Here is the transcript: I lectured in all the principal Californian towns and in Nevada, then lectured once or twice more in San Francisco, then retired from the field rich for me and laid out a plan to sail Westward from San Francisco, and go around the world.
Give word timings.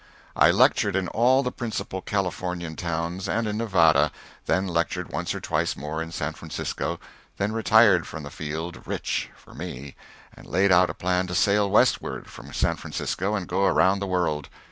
I 0.35 0.49
lectured 0.49 0.95
in 0.95 1.07
all 1.09 1.43
the 1.43 1.51
principal 1.51 2.01
Californian 2.01 2.75
towns 2.75 3.29
and 3.29 3.45
in 3.47 3.57
Nevada, 3.59 4.11
then 4.47 4.67
lectured 4.67 5.11
once 5.11 5.35
or 5.35 5.39
twice 5.39 5.75
more 5.77 6.01
in 6.01 6.11
San 6.11 6.33
Francisco, 6.33 6.99
then 7.37 7.51
retired 7.51 8.07
from 8.07 8.23
the 8.23 8.31
field 8.31 8.81
rich 8.87 9.29
for 9.37 9.53
me 9.53 9.95
and 10.35 10.47
laid 10.47 10.71
out 10.71 10.89
a 10.89 10.95
plan 10.95 11.27
to 11.27 11.35
sail 11.35 11.69
Westward 11.69 12.25
from 12.31 12.51
San 12.51 12.77
Francisco, 12.77 13.35
and 13.35 13.47
go 13.47 13.65
around 13.67 13.99
the 13.99 14.07
world. 14.07 14.49